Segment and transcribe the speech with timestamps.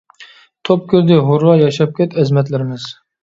[0.69, 1.53] -توپ كىردى، ھۇررا.
[1.59, 2.89] -ياشاپ كەت ئەزىمەتلىرىمىز!